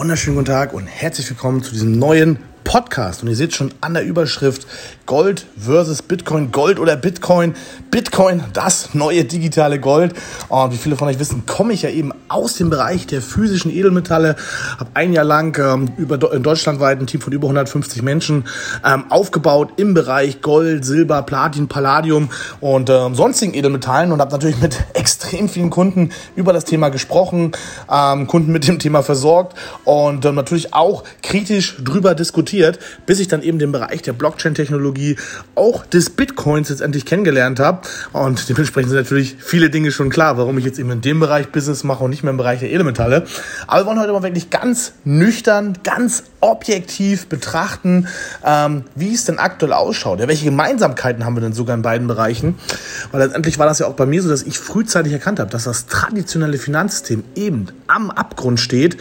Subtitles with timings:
[0.00, 3.22] Wunderschönen guten Tag und herzlich willkommen zu diesem neuen Podcast.
[3.22, 4.66] Und ihr seht schon an der Überschrift
[5.10, 7.54] Gold versus Bitcoin, Gold oder Bitcoin.
[7.90, 10.14] Bitcoin, das neue digitale Gold.
[10.48, 13.72] Und wie viele von euch wissen, komme ich ja eben aus dem Bereich der physischen
[13.72, 14.36] Edelmetalle.
[14.78, 18.44] Habe ein Jahr lang ähm, über in deutschlandweit ein Team von über 150 Menschen
[18.86, 22.30] ähm, aufgebaut im Bereich Gold, Silber, Platin, Palladium
[22.60, 27.50] und ähm, sonstigen Edelmetallen und habe natürlich mit extrem vielen Kunden über das Thema gesprochen,
[27.92, 32.49] ähm, Kunden mit dem Thema versorgt und ähm, natürlich auch kritisch drüber diskutiert,
[33.06, 35.16] bis ich dann eben den Bereich der Blockchain-Technologie Technologie,
[35.54, 37.82] auch des Bitcoins jetzt endlich kennengelernt habe.
[38.12, 41.48] Und dementsprechend sind natürlich viele Dinge schon klar, warum ich jetzt eben in dem Bereich
[41.48, 43.24] Business mache und nicht mehr im Bereich der Edelmetalle.
[43.66, 48.08] Aber wir wollen heute mal wirklich ganz nüchtern, ganz objektiv betrachten,
[48.44, 50.20] ähm, wie es denn aktuell ausschaut.
[50.20, 52.58] Ja, welche Gemeinsamkeiten haben wir denn sogar in beiden Bereichen?
[53.12, 55.64] Weil letztendlich war das ja auch bei mir so, dass ich frühzeitig erkannt habe, dass
[55.64, 58.96] das traditionelle Finanzsystem eben am Abgrund steht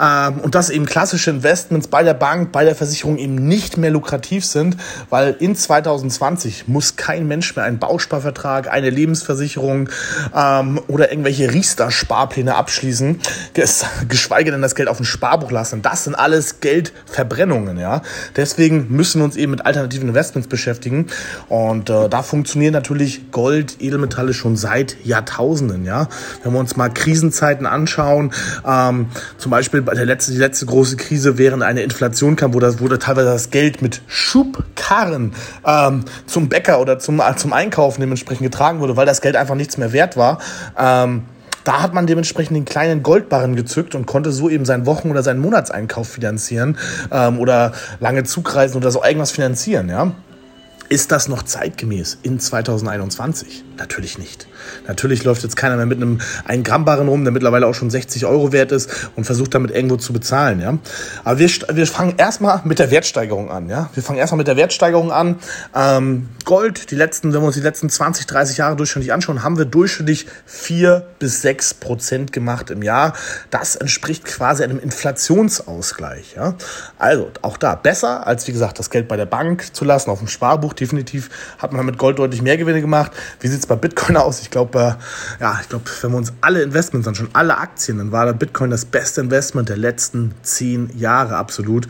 [0.00, 3.90] ähm, und dass eben klassische Investments bei der Bank, bei der Versicherung eben nicht mehr
[3.90, 4.76] lukrativ sind,
[5.10, 9.88] weil in 2020 muss kein Mensch mehr einen Bausparvertrag, eine Lebensversicherung
[10.34, 13.20] ähm, oder irgendwelche Riester-Sparpläne abschließen,
[14.08, 15.82] geschweige denn das Geld auf dem Sparbuch lassen.
[15.82, 18.02] Das sind alles Geldverbrennungen, ja.
[18.36, 21.06] Deswegen müssen wir uns eben mit alternativen Investments beschäftigen
[21.48, 26.08] und äh, da funktionieren natürlich Gold, Edelmetalle schon seit Jahrtausenden, ja.
[26.42, 28.33] Wenn wir uns mal Krisenzeiten anschauen,
[28.66, 29.06] ähm,
[29.38, 32.80] zum Beispiel bei der letzte, die letzte große Krise während eine Inflation kam, wo das
[32.80, 35.32] wurde teilweise das Geld mit Schubkarren
[35.66, 39.54] ähm, zum Bäcker oder zum, äh, zum Einkaufen dementsprechend getragen wurde, weil das Geld einfach
[39.54, 40.38] nichts mehr wert war.
[40.78, 41.24] Ähm,
[41.64, 45.22] da hat man dementsprechend den kleinen Goldbarren gezückt und konnte so eben seinen Wochen- oder
[45.22, 46.76] seinen Monatseinkauf finanzieren
[47.10, 50.12] ähm, oder lange Zugreisen oder so irgendwas finanzieren, ja.
[50.88, 53.64] Ist das noch zeitgemäß in 2021?
[53.76, 54.46] Natürlich nicht.
[54.86, 57.90] Natürlich läuft jetzt keiner mehr mit einem 1 Gramm Barren rum, der mittlerweile auch schon
[57.90, 60.78] 60 Euro wert ist und versucht damit irgendwo zu bezahlen, ja.
[61.24, 63.90] Aber wir, wir fangen erstmal mit der Wertsteigerung an, ja.
[63.94, 65.36] Wir fangen erstmal mit der Wertsteigerung an.
[65.74, 69.58] Ähm, Gold, die letzten, wenn wir uns die letzten 20, 30 Jahre durchschnittlich anschauen, haben
[69.58, 73.14] wir durchschnittlich 4 bis 6 Prozent gemacht im Jahr.
[73.50, 76.54] Das entspricht quasi einem Inflationsausgleich, ja.
[76.98, 80.18] Also, auch da besser als, wie gesagt, das Geld bei der Bank zu lassen, auf
[80.18, 83.12] dem Sparbuch definitiv hat man mit Gold deutlich mehr Gewinne gemacht.
[83.40, 84.40] Wie sieht es bei Bitcoin aus?
[84.40, 85.68] Ich glaube, äh, ja, ich
[86.02, 89.68] wenn wir uns alle Investments anschauen, alle Aktien, dann war der Bitcoin das beste Investment
[89.68, 91.88] der letzten zehn Jahre absolut.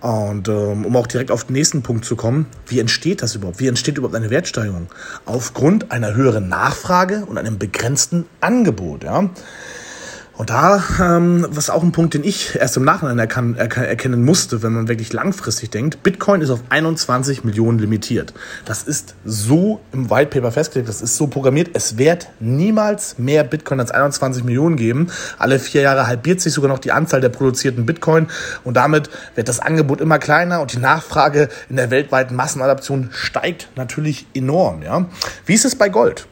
[0.00, 3.60] Und ähm, um auch direkt auf den nächsten Punkt zu kommen, wie entsteht das überhaupt?
[3.60, 4.88] Wie entsteht überhaupt eine Wertsteigerung?
[5.26, 9.04] Aufgrund einer höheren Nachfrage und einem begrenzten Angebot.
[9.04, 9.30] Ja?
[10.40, 14.24] Und da, ähm, was auch ein Punkt, den ich erst im Nachhinein erkan erkan erkennen
[14.24, 18.32] musste, wenn man wirklich langfristig denkt, Bitcoin ist auf 21 Millionen limitiert.
[18.64, 21.72] Das ist so im White Paper festgelegt, das ist so programmiert.
[21.74, 25.08] Es wird niemals mehr Bitcoin als 21 Millionen geben.
[25.36, 28.28] Alle vier Jahre halbiert sich sogar noch die Anzahl der produzierten Bitcoin
[28.64, 33.68] und damit wird das Angebot immer kleiner und die Nachfrage in der weltweiten Massenadaption steigt
[33.76, 34.80] natürlich enorm.
[34.80, 35.04] Ja?
[35.44, 36.26] Wie ist es bei Gold?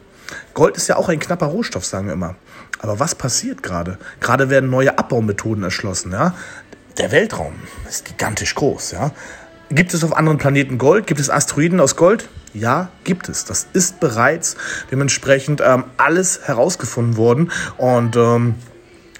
[0.55, 2.35] Gold ist ja auch ein knapper Rohstoff, sagen wir immer.
[2.81, 3.99] Aber was passiert gerade?
[4.21, 6.13] Gerade werden neue Abbaumethoden erschlossen.
[6.13, 6.35] Ja?
[6.99, 7.55] Der Weltraum
[7.89, 8.93] ist gigantisch groß.
[8.93, 9.13] Ja?
[9.71, 11.07] Gibt es auf anderen Planeten Gold?
[11.07, 12.29] Gibt es Asteroiden aus Gold?
[12.55, 13.45] Ja, gibt es.
[13.45, 14.57] Das ist bereits
[14.91, 17.53] dementsprechend ähm, alles herausgefunden worden.
[17.77, 18.55] Und ähm,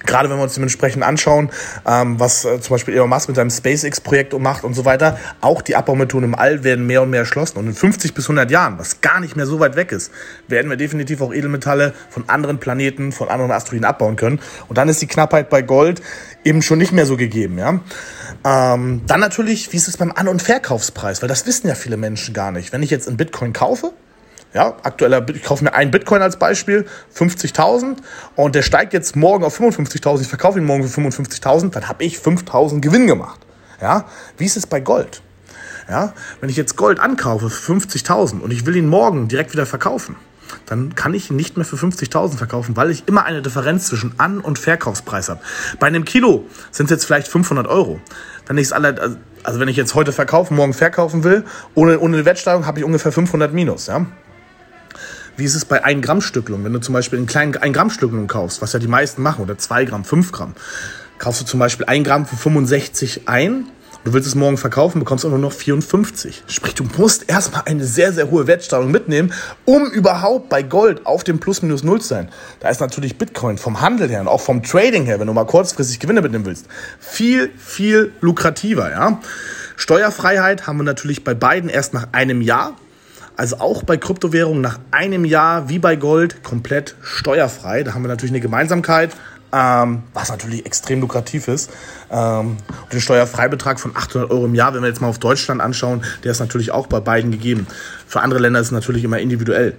[0.05, 1.49] Gerade wenn wir uns dementsprechend anschauen,
[1.85, 5.61] ähm, was äh, zum Beispiel Elon Musk mit seinem SpaceX-Projekt macht und so weiter, auch
[5.61, 7.57] die Abbaumethoden im All werden mehr und mehr erschlossen.
[7.57, 10.11] Und in 50 bis 100 Jahren, was gar nicht mehr so weit weg ist,
[10.47, 14.39] werden wir definitiv auch Edelmetalle von anderen Planeten, von anderen Asteroiden abbauen können.
[14.67, 16.01] Und dann ist die Knappheit bei Gold
[16.43, 17.57] eben schon nicht mehr so gegeben.
[17.57, 17.79] Ja?
[18.45, 21.21] Ähm, dann natürlich, wie ist es beim An- und Verkaufspreis?
[21.21, 22.71] Weil das wissen ja viele Menschen gar nicht.
[22.71, 23.91] Wenn ich jetzt in Bitcoin kaufe,
[24.53, 27.97] ja, aktueller, ich kaufe mir einen Bitcoin als Beispiel, 50.000
[28.35, 32.03] und der steigt jetzt morgen auf 55.000, ich verkaufe ihn morgen für 55.000, dann habe
[32.03, 33.39] ich 5.000 Gewinn gemacht.
[33.81, 34.05] Ja,
[34.37, 35.21] wie ist es bei Gold?
[35.89, 39.65] Ja, wenn ich jetzt Gold ankaufe für 50.000 und ich will ihn morgen direkt wieder
[39.65, 40.15] verkaufen,
[40.65, 44.13] dann kann ich ihn nicht mehr für 50.000 verkaufen, weil ich immer eine Differenz zwischen
[44.19, 45.41] An- und Verkaufspreis habe.
[45.79, 47.99] Bei einem Kilo sind es jetzt vielleicht 500 Euro.
[48.45, 51.43] Dann ist alle, also wenn ich jetzt heute verkaufen, morgen verkaufen will,
[51.75, 54.05] ohne, ohne eine Wertsteigerung habe ich ungefähr 500 minus, ja.
[55.39, 56.65] Wie ist es bei 1 Gramm Stückelung?
[56.65, 59.41] Wenn du zum Beispiel einen kleinen 1 Gramm Stückelung kaufst, was ja die meisten machen,
[59.41, 60.53] oder 2 Gramm, 5 Gramm,
[61.17, 63.63] kaufst du zum Beispiel 1 Gramm für 65 ein,
[64.03, 66.43] du willst es morgen verkaufen, bekommst aber nur noch 54.
[66.47, 69.31] Sprich, du musst erstmal eine sehr, sehr hohe Wertsteigerung mitnehmen,
[69.63, 72.27] um überhaupt bei Gold auf dem Plus-Minus Null zu sein.
[72.59, 75.45] Da ist natürlich Bitcoin vom Handel her und auch vom Trading her, wenn du mal
[75.45, 76.65] kurzfristig Gewinne mitnehmen willst,
[76.99, 79.21] viel, viel lukrativer, ja.
[79.77, 82.75] Steuerfreiheit haben wir natürlich bei beiden erst nach einem Jahr.
[83.39, 87.83] Also auch bei Kryptowährungen nach einem Jahr wie bei Gold komplett steuerfrei.
[87.83, 89.11] Da haben wir natürlich eine Gemeinsamkeit.
[89.51, 91.71] ähm, was natürlich extrem lukrativ ist.
[92.11, 95.59] Ähm, und den Steuerfreibetrag von 800 Euro im Jahr, wenn wir jetzt mal auf Deutschland
[95.61, 97.65] anschauen, der ist natürlich auch bei beiden gegeben.
[98.05, 99.75] Für andere Länder ist es natürlich immer individuell.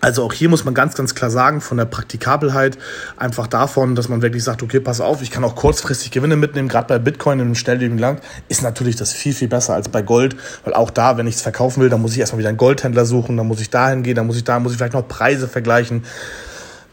[0.00, 2.78] Also auch hier muss man ganz, ganz klar sagen, von der Praktikabelheit,
[3.18, 6.68] einfach davon, dass man wirklich sagt, okay, pass auf, ich kann auch kurzfristig Gewinne mitnehmen,
[6.68, 10.36] gerade bei Bitcoin im schnelllebigen Land, ist natürlich das viel, viel besser als bei Gold,
[10.64, 13.04] weil auch da, wenn ich es verkaufen will, dann muss ich erstmal wieder einen Goldhändler
[13.04, 15.48] suchen, dann muss ich dahin gehen, dann muss ich da, muss ich vielleicht noch Preise
[15.48, 16.04] vergleichen.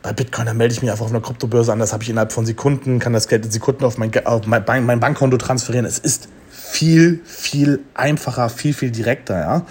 [0.04, 2.33] Bei Bitcoin, da melde ich mich einfach auf einer Kryptobörse an, das habe ich innerhalb
[2.33, 5.86] von Sekunden, kann das Geld in Sekunden auf mein, auf mein Bankkonto transferieren.
[5.86, 9.65] Es ist viel, viel einfacher, viel, viel direkter,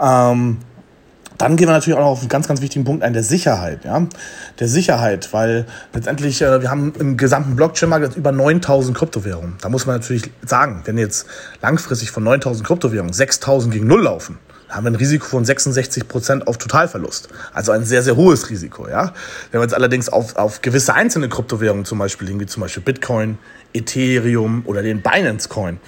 [0.00, 0.30] ja.
[0.30, 0.58] Ähm,
[1.38, 3.84] dann gehen wir natürlich auch noch auf einen ganz, ganz wichtigen Punkt ein, der Sicherheit.
[3.84, 4.06] Ja?
[4.58, 9.54] Der Sicherheit, weil letztendlich, äh, wir haben im gesamten Blockchain-Markt über 9000 Kryptowährungen.
[9.60, 11.26] Da muss man natürlich sagen, wenn jetzt
[11.62, 14.38] langfristig von 9000 Kryptowährungen 6000 gegen Null laufen,
[14.68, 17.28] haben wir ein Risiko von 66 Prozent auf Totalverlust.
[17.54, 18.88] Also ein sehr, sehr hohes Risiko.
[18.88, 19.14] Ja?
[19.50, 22.82] Wenn wir jetzt allerdings auf, auf gewisse einzelne Kryptowährungen zum Beispiel legen, wie zum Beispiel
[22.82, 23.38] Bitcoin,
[23.72, 25.78] Ethereum oder den Binance Coin,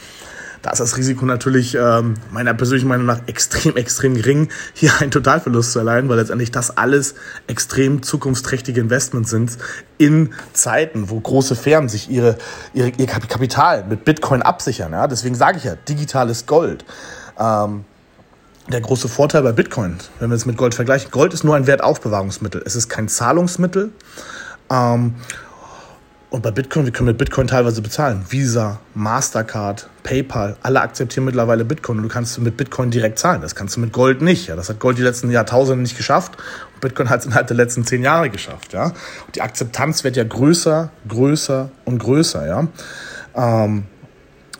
[0.62, 5.11] da ist das Risiko natürlich ähm, meiner persönlichen Meinung nach extrem, extrem gering, hier einen
[5.11, 7.15] Totalverlust zu erleiden, weil letztendlich das alles
[7.47, 9.57] extrem zukunftsträchtige Investments sind
[9.97, 12.37] in Zeiten, wo große Firmen sich ihre,
[12.75, 14.93] ihre, ihr Kapital mit Bitcoin absichern.
[14.93, 15.07] Ja?
[15.07, 16.85] Deswegen sage ich ja, digitales Gold.
[17.39, 17.85] Ähm,
[18.69, 21.67] der große Vorteil bei Bitcoin, wenn wir es mit Gold vergleichen, Gold ist nur ein
[21.67, 22.63] Wertaufbewahrungsmittel.
[22.65, 23.91] Es ist kein Zahlungsmittel.
[24.71, 25.15] Ähm,
[26.31, 28.25] und bei Bitcoin, wir können mit Bitcoin teilweise bezahlen.
[28.29, 33.43] Visa, Mastercard, PayPal, alle akzeptieren mittlerweile Bitcoin und du kannst mit Bitcoin direkt zahlen.
[33.43, 34.47] Das kannst du mit Gold nicht.
[34.47, 36.37] Ja, das hat Gold die letzten Jahrtausende nicht geschafft.
[36.75, 38.73] Und Bitcoin hat es innerhalb der letzten zehn Jahre geschafft.
[38.73, 38.85] Ja,
[39.27, 42.47] und die Akzeptanz wird ja größer, größer und größer.
[42.47, 42.69] Ja.
[43.35, 43.85] Ähm,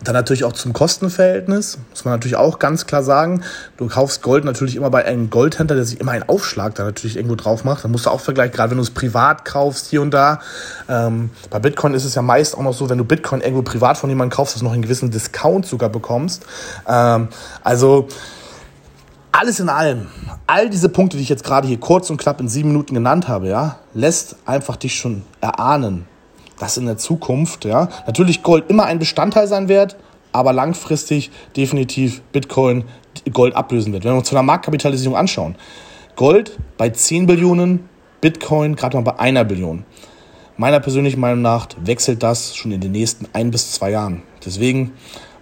[0.03, 3.43] dann natürlich auch zum Kostenverhältnis, muss man natürlich auch ganz klar sagen.
[3.77, 7.17] Du kaufst Gold natürlich immer bei einem Goldhändler, der sich immer einen Aufschlag da natürlich
[7.17, 7.85] irgendwo drauf macht.
[7.85, 10.41] Dann musst du auch vergleichen, gerade wenn du es privat kaufst, hier und da.
[10.89, 13.99] Ähm, bei Bitcoin ist es ja meist auch noch so, wenn du Bitcoin irgendwo privat
[13.99, 16.47] von jemandem kaufst, dass du noch einen gewissen Discount sogar bekommst.
[16.89, 17.29] Ähm,
[17.63, 18.09] also
[19.33, 20.09] alles in allem,
[20.47, 23.29] all diese Punkte, die ich jetzt gerade hier kurz und knapp in sieben Minuten genannt
[23.29, 26.07] habe, ja, lässt einfach dich schon erahnen,
[26.61, 29.97] dass in der Zukunft, ja, natürlich Gold immer ein Bestandteil sein wird,
[30.31, 32.85] aber langfristig definitiv Bitcoin
[33.33, 34.05] Gold ablösen wird.
[34.05, 35.57] Wenn wir uns von der Marktkapitalisierung anschauen,
[36.15, 37.89] Gold bei 10 Billionen,
[38.21, 39.85] Bitcoin gerade mal bei einer Billion.
[40.57, 44.23] Meiner persönlichen Meinung nach wechselt das schon in den nächsten ein bis zwei Jahren.
[44.45, 44.93] Deswegen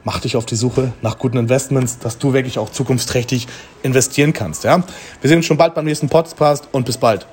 [0.05, 3.49] mach dich auf die Suche nach guten Investments, dass du wirklich auch zukunftsträchtig
[3.83, 4.63] investieren kannst.
[4.63, 4.85] Ja?
[5.21, 7.27] Wir sehen uns schon bald beim nächsten Podcast und bis bald.